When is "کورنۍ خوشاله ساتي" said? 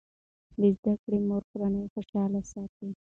1.51-2.89